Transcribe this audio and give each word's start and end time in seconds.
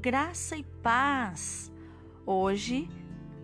graça 0.00 0.56
e 0.56 0.62
paz. 0.82 1.70
Hoje, 2.24 2.88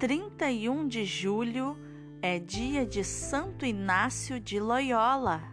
31 0.00 0.88
de 0.88 1.04
julho, 1.04 1.78
é 2.20 2.40
dia 2.40 2.84
de 2.84 3.04
Santo 3.04 3.64
Inácio 3.64 4.40
de 4.40 4.58
Loyola. 4.58 5.44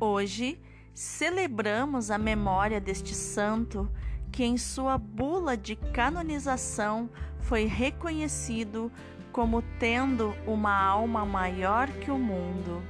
Hoje, 0.00 0.58
celebramos 0.94 2.10
a 2.10 2.16
memória 2.16 2.80
deste 2.80 3.14
santo 3.14 3.86
que, 4.32 4.44
em 4.44 4.56
sua 4.56 4.96
bula 4.96 5.58
de 5.58 5.76
canonização, 5.76 7.10
foi 7.38 7.66
reconhecido 7.66 8.90
como 9.30 9.60
tendo 9.78 10.34
uma 10.46 10.74
alma 10.74 11.26
maior 11.26 11.86
que 11.88 12.10
o 12.10 12.18
mundo. 12.18 12.82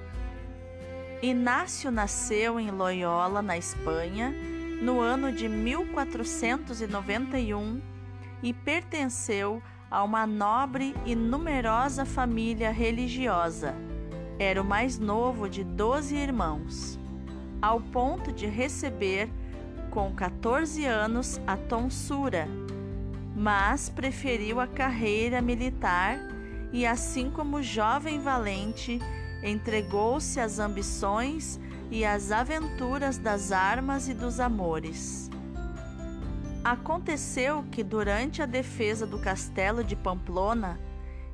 Inácio 1.20 1.90
nasceu 1.90 2.60
em 2.60 2.70
Loyola, 2.70 3.42
na 3.42 3.58
Espanha, 3.58 4.32
no 4.80 5.00
ano 5.00 5.32
de 5.32 5.48
1491 5.48 7.80
e 8.42 8.52
pertenceu 8.52 9.62
a 9.90 10.02
uma 10.02 10.26
nobre 10.26 10.94
e 11.04 11.14
numerosa 11.14 12.04
família 12.04 12.70
religiosa. 12.70 13.74
Era 14.38 14.60
o 14.60 14.64
mais 14.64 14.98
novo 14.98 15.48
de 15.48 15.64
doze 15.64 16.14
irmãos, 16.14 16.98
ao 17.62 17.80
ponto 17.80 18.30
de 18.32 18.46
receber, 18.46 19.30
com 19.90 20.14
14 20.14 20.84
anos, 20.84 21.40
a 21.46 21.56
tonsura, 21.56 22.46
mas 23.34 23.88
preferiu 23.88 24.60
a 24.60 24.66
carreira 24.66 25.40
militar 25.40 26.18
e, 26.72 26.86
assim 26.86 27.30
como 27.30 27.62
jovem 27.62 28.20
valente, 28.20 29.00
entregou-se 29.42 30.38
às 30.38 30.58
ambições 30.58 31.58
e 31.90 32.04
às 32.04 32.32
aventuras 32.32 33.18
das 33.18 33.52
armas 33.52 34.08
e 34.08 34.14
dos 34.14 34.40
amores. 34.40 35.30
Aconteceu 36.64 37.64
que, 37.70 37.84
durante 37.84 38.42
a 38.42 38.46
defesa 38.46 39.06
do 39.06 39.18
castelo 39.18 39.84
de 39.84 39.94
Pamplona, 39.94 40.80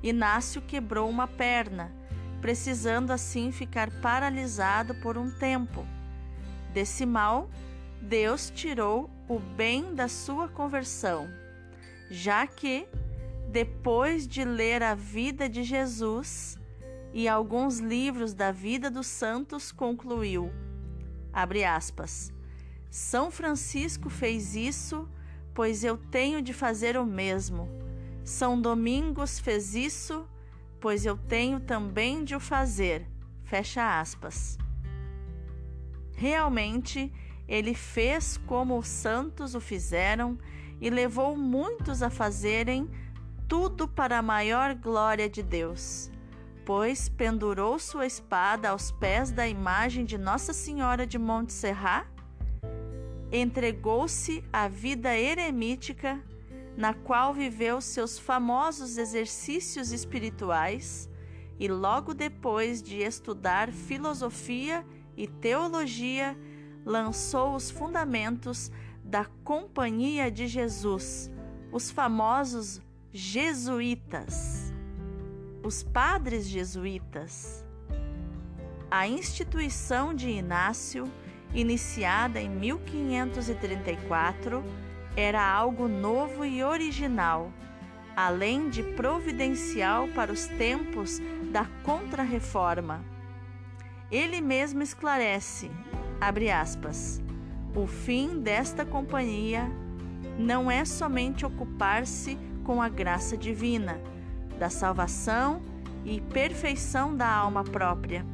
Inácio 0.02 0.60
quebrou 0.60 1.08
uma 1.08 1.26
perna, 1.26 1.90
precisando 2.40 3.12
assim 3.12 3.50
ficar 3.52 3.90
paralisado 4.00 4.94
por 4.96 5.16
um 5.16 5.30
tempo. 5.30 5.86
Desse 6.74 7.06
mal, 7.06 7.48
Deus 8.00 8.50
tirou 8.50 9.08
o 9.28 9.38
bem 9.38 9.94
da 9.94 10.08
sua 10.08 10.48
conversão, 10.48 11.30
já 12.10 12.46
que, 12.46 12.86
depois 13.48 14.26
de 14.26 14.44
ler 14.44 14.82
a 14.82 14.94
vida 14.94 15.48
de 15.48 15.62
Jesus, 15.62 16.58
e 17.12 17.28
alguns 17.28 17.78
livros 17.78 18.32
da 18.32 18.50
vida 18.50 18.90
dos 18.90 19.06
santos 19.06 19.70
concluiu, 19.70 20.50
aspas, 21.32 22.32
São 22.90 23.30
Francisco 23.30 24.08
fez 24.08 24.56
isso, 24.56 25.08
pois 25.54 25.84
eu 25.84 25.96
tenho 25.96 26.40
de 26.40 26.52
fazer 26.52 26.96
o 26.96 27.04
mesmo. 27.04 27.68
São 28.24 28.60
Domingos 28.60 29.38
fez 29.38 29.74
isso, 29.74 30.26
pois 30.80 31.04
eu 31.04 31.16
tenho 31.16 31.60
também 31.60 32.24
de 32.24 32.34
o 32.34 32.40
fazer. 32.40 33.06
Fecha 33.44 34.00
aspas. 34.00 34.58
Realmente, 36.14 37.12
ele 37.48 37.74
fez 37.74 38.38
como 38.46 38.78
os 38.78 38.88
santos 38.88 39.54
o 39.54 39.60
fizeram 39.60 40.38
e 40.80 40.88
levou 40.88 41.36
muitos 41.36 42.02
a 42.02 42.08
fazerem 42.08 42.88
tudo 43.48 43.86
para 43.86 44.18
a 44.18 44.22
maior 44.22 44.74
glória 44.74 45.28
de 45.28 45.42
Deus 45.42 46.11
pois 46.64 47.08
pendurou 47.08 47.78
sua 47.78 48.06
espada 48.06 48.70
aos 48.70 48.90
pés 48.92 49.30
da 49.30 49.48
imagem 49.48 50.04
de 50.04 50.16
Nossa 50.16 50.52
Senhora 50.52 51.06
de 51.06 51.18
Montserrat, 51.18 52.06
entregou-se 53.32 54.44
à 54.52 54.68
vida 54.68 55.16
eremítica, 55.16 56.22
na 56.76 56.94
qual 56.94 57.34
viveu 57.34 57.80
seus 57.80 58.18
famosos 58.18 58.96
exercícios 58.96 59.90
espirituais, 59.90 61.08
e 61.58 61.68
logo 61.68 62.14
depois 62.14 62.82
de 62.82 62.98
estudar 62.98 63.70
filosofia 63.70 64.84
e 65.16 65.26
teologia, 65.26 66.36
lançou 66.84 67.54
os 67.54 67.70
fundamentos 67.70 68.70
da 69.04 69.24
Companhia 69.44 70.30
de 70.30 70.46
Jesus, 70.46 71.30
os 71.70 71.90
famosos 71.90 72.80
jesuítas 73.12 74.71
os 75.62 75.82
padres 75.82 76.48
jesuítas. 76.48 77.64
A 78.90 79.06
instituição 79.06 80.12
de 80.12 80.28
Inácio, 80.28 81.10
iniciada 81.54 82.40
em 82.40 82.50
1534, 82.50 84.64
era 85.16 85.46
algo 85.46 85.86
novo 85.86 86.44
e 86.44 86.64
original, 86.64 87.52
além 88.16 88.68
de 88.68 88.82
providencial 88.82 90.08
para 90.08 90.32
os 90.32 90.46
tempos 90.46 91.20
da 91.52 91.64
Contra-Reforma. 91.84 93.04
Ele 94.10 94.40
mesmo 94.40 94.82
esclarece, 94.82 95.70
abre 96.20 96.50
aspas, 96.50 97.22
o 97.74 97.86
fim 97.86 98.40
desta 98.40 98.84
companhia 98.84 99.70
não 100.38 100.70
é 100.70 100.84
somente 100.84 101.46
ocupar-se 101.46 102.36
com 102.64 102.82
a 102.82 102.88
graça 102.88 103.36
divina, 103.36 104.00
da 104.58 104.70
salvação 104.70 105.62
e 106.04 106.20
perfeição 106.20 107.16
da 107.16 107.28
alma 107.28 107.64
própria, 107.64 108.24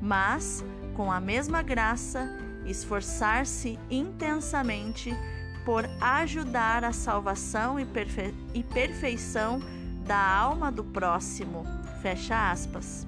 mas, 0.00 0.64
com 0.94 1.10
a 1.10 1.20
mesma 1.20 1.62
graça, 1.62 2.28
esforçar-se 2.66 3.78
intensamente 3.90 5.14
por 5.64 5.84
ajudar 6.00 6.84
a 6.84 6.92
salvação 6.92 7.80
e, 7.80 7.84
perfe 7.84 8.34
e 8.52 8.62
perfeição 8.62 9.60
da 10.06 10.18
alma 10.18 10.70
do 10.70 10.84
próximo. 10.84 11.64
Fecha 12.02 12.50
aspas. 12.50 13.06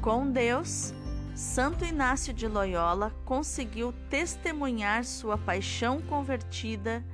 Com 0.00 0.30
Deus, 0.30 0.94
Santo 1.34 1.84
Inácio 1.84 2.32
de 2.32 2.46
Loyola 2.46 3.12
conseguiu 3.24 3.92
testemunhar 4.08 5.04
sua 5.04 5.36
paixão 5.36 6.00
convertida, 6.00 7.04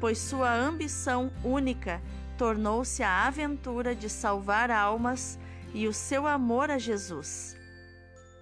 pois 0.00 0.18
sua 0.18 0.52
ambição 0.52 1.30
única 1.44 2.00
tornou-se 2.36 3.02
a 3.02 3.26
aventura 3.26 3.94
de 3.94 4.08
salvar 4.08 4.70
almas 4.70 5.38
e 5.74 5.86
o 5.88 5.92
seu 5.92 6.26
amor 6.26 6.70
a 6.70 6.78
Jesus. 6.78 7.56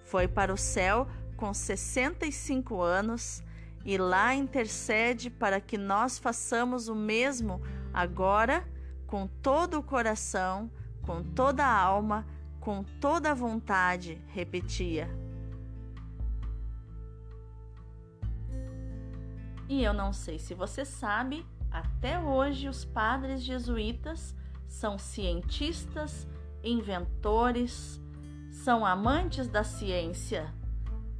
Foi 0.05 0.27
para 0.27 0.53
o 0.53 0.57
céu 0.57 1.07
com 1.35 1.53
65 1.53 2.81
anos 2.81 3.43
e 3.83 3.97
lá 3.97 4.33
intercede 4.33 5.29
para 5.29 5.59
que 5.59 5.77
nós 5.77 6.17
façamos 6.17 6.87
o 6.87 6.95
mesmo 6.95 7.61
agora 7.93 8.67
com 9.05 9.27
todo 9.27 9.79
o 9.79 9.83
coração, 9.83 10.71
com 11.01 11.23
toda 11.23 11.63
a 11.63 11.79
alma, 11.79 12.25
com 12.59 12.83
toda 12.99 13.31
a 13.31 13.35
vontade, 13.35 14.19
repetia. 14.27 15.09
E 19.67 19.83
eu 19.83 19.93
não 19.93 20.13
sei 20.13 20.37
se 20.37 20.53
você 20.53 20.85
sabe, 20.85 21.45
até 21.75 22.17
hoje, 22.17 22.69
os 22.69 22.85
padres 22.85 23.43
jesuítas 23.43 24.33
são 24.65 24.97
cientistas, 24.97 26.25
inventores, 26.63 28.01
são 28.49 28.85
amantes 28.85 29.49
da 29.49 29.61
ciência 29.61 30.53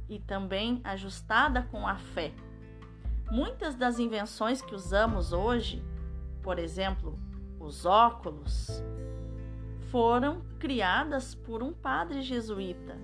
e 0.08 0.18
também 0.18 0.80
ajustada 0.82 1.62
com 1.70 1.86
a 1.86 1.96
fé. 1.96 2.32
Muitas 3.30 3.74
das 3.74 3.98
invenções 3.98 4.62
que 4.62 4.74
usamos 4.74 5.30
hoje, 5.30 5.84
por 6.42 6.58
exemplo, 6.58 7.18
os 7.60 7.84
óculos, 7.84 8.82
foram 9.90 10.40
criadas 10.58 11.34
por 11.34 11.62
um 11.62 11.74
padre 11.74 12.22
jesuíta. 12.22 12.96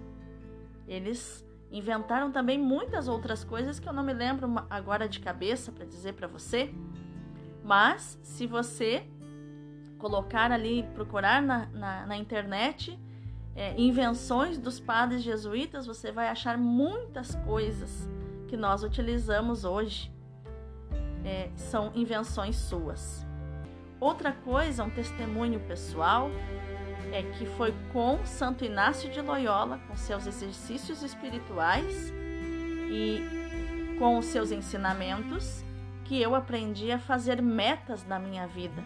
Eles 0.88 1.46
inventaram 1.70 2.32
também 2.32 2.58
muitas 2.58 3.08
outras 3.08 3.44
coisas 3.44 3.78
que 3.78 3.86
eu 3.86 3.92
não 3.92 4.02
me 4.02 4.14
lembro 4.14 4.48
agora 4.70 5.06
de 5.06 5.20
cabeça 5.20 5.70
para 5.70 5.84
dizer 5.84 6.14
para 6.14 6.26
você, 6.26 6.72
mas 7.64 8.18
se 8.22 8.46
você 8.46 9.04
colocar 9.98 10.50
ali, 10.50 10.82
procurar 10.94 11.40
na, 11.40 11.66
na, 11.66 12.06
na 12.06 12.16
internet 12.16 12.98
é, 13.54 13.74
invenções 13.80 14.58
dos 14.58 14.80
padres 14.80 15.22
jesuítas, 15.22 15.86
você 15.86 16.10
vai 16.10 16.28
achar 16.28 16.56
muitas 16.58 17.34
coisas 17.46 18.08
que 18.48 18.56
nós 18.56 18.82
utilizamos 18.82 19.64
hoje. 19.64 20.10
É, 21.24 21.50
são 21.54 21.92
invenções 21.94 22.56
suas. 22.56 23.24
Outra 24.00 24.32
coisa, 24.32 24.82
um 24.82 24.90
testemunho 24.90 25.60
pessoal, 25.60 26.28
é 27.12 27.22
que 27.22 27.46
foi 27.46 27.72
com 27.92 28.24
Santo 28.24 28.64
Inácio 28.64 29.08
de 29.10 29.20
Loyola, 29.20 29.78
com 29.86 29.96
seus 29.96 30.26
exercícios 30.26 31.02
espirituais 31.02 32.12
e 32.90 33.96
com 33.98 34.18
os 34.18 34.24
seus 34.24 34.50
ensinamentos, 34.50 35.64
que 36.12 36.20
eu 36.20 36.34
aprendi 36.34 36.92
a 36.92 36.98
fazer 36.98 37.40
metas 37.40 38.06
na 38.06 38.18
minha 38.18 38.46
vida. 38.46 38.84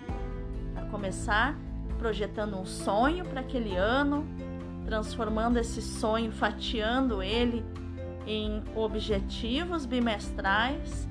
A 0.76 0.82
começar 0.82 1.58
projetando 1.98 2.56
um 2.56 2.64
sonho 2.64 3.24
para 3.24 3.40
aquele 3.40 3.74
ano, 3.74 4.24
transformando 4.84 5.56
esse 5.56 5.82
sonho, 5.82 6.30
fatiando 6.30 7.20
ele 7.20 7.64
em 8.28 8.62
objetivos 8.76 9.84
bimestrais, 9.86 11.08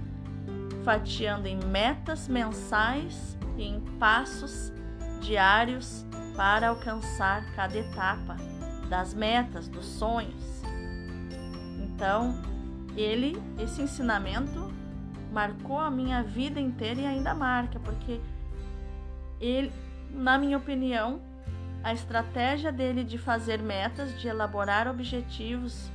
fatiando 0.86 1.50
em 1.50 1.60
metas 1.66 2.30
mensais 2.30 3.38
e 3.58 3.64
em 3.64 3.82
passos 4.00 4.72
diários 5.20 6.06
para 6.34 6.70
alcançar 6.70 7.44
cada 7.58 7.78
etapa 7.78 8.38
das 8.88 9.14
metas, 9.14 9.68
dos 9.68 9.86
sonhos. 9.86 10.62
Então, 11.78 12.42
ele, 12.96 13.38
esse 13.60 13.82
ensinamento 13.82 14.74
marcou 15.36 15.78
a 15.78 15.92
minha 15.92 16.24
vida 16.24 16.62
inteira 16.62 17.02
e 17.02 17.06
ainda 17.06 17.36
marca, 17.36 17.78
porque 17.78 18.22
ele, 19.38 19.70
na 20.10 20.38
minha 20.38 20.58
opinião, 20.58 21.20
a 21.84 21.92
estratégia 21.92 22.72
dele 22.72 23.04
de 23.04 23.18
fazer 23.18 23.62
metas, 23.62 24.18
de 24.18 24.30
elaborar 24.30 24.88
objetivos 24.88 25.92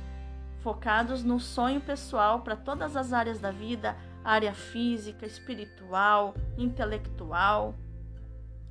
focados 0.59 1.23
no 1.23 1.39
sonho 1.39 1.81
pessoal 1.81 2.41
para 2.41 2.55
todas 2.55 2.95
as 2.95 3.11
áreas 3.13 3.39
da 3.39 3.49
vida, 3.49 3.97
área 4.23 4.53
física, 4.53 5.25
espiritual, 5.25 6.35
intelectual, 6.55 7.73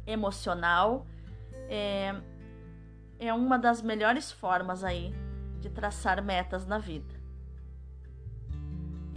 emocional, 0.06 1.04
é, 1.68 2.14
é 3.18 3.34
uma 3.34 3.58
das 3.58 3.82
melhores 3.82 4.30
formas 4.30 4.84
aí 4.84 5.12
de 5.60 5.68
traçar 5.68 6.22
metas 6.22 6.64
na 6.64 6.78
vida. 6.78 7.19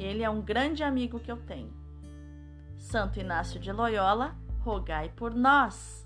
Ele 0.04 0.24
é 0.24 0.30
um 0.30 0.42
grande 0.42 0.84
amigo 0.84 1.20
que 1.20 1.32
eu 1.32 1.38
tenho. 1.38 1.72
Santo 2.78 3.20
Inácio 3.20 3.60
de 3.60 3.72
Loyola, 3.72 4.36
rogai 4.60 5.10
por 5.16 5.34
nós. 5.34 6.03